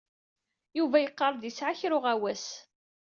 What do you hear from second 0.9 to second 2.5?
yeqqar-d yesɛa kra uɣawas.